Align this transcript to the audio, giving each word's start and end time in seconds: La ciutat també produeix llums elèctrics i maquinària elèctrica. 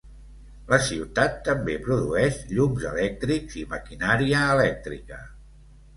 La 0.71 0.77
ciutat 0.85 1.35
també 1.49 1.75
produeix 1.87 2.39
llums 2.55 2.87
elèctrics 2.95 3.61
i 3.65 3.67
maquinària 3.77 4.43
elèctrica. 4.55 5.25